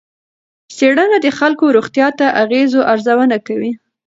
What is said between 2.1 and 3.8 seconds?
ته د اغېزو ارزونه کوي.